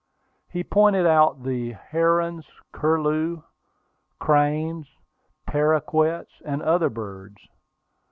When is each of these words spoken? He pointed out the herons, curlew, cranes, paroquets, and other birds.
He 0.49 0.63
pointed 0.63 1.05
out 1.05 1.43
the 1.43 1.73
herons, 1.73 2.47
curlew, 2.71 3.43
cranes, 4.17 4.87
paroquets, 5.47 6.41
and 6.43 6.63
other 6.63 6.89
birds. 6.89 7.37